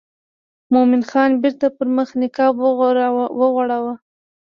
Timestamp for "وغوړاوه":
3.41-3.93